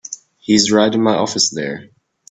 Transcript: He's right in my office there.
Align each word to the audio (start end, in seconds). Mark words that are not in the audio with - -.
He's 0.39 0.71
right 0.71 0.91
in 0.91 1.03
my 1.03 1.13
office 1.15 1.51
there. 1.51 1.91